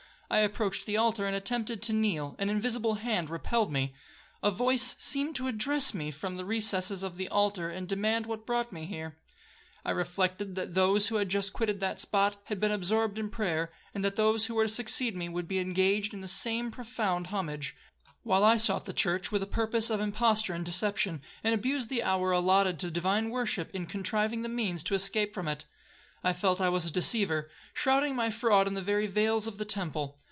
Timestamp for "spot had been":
11.99-12.71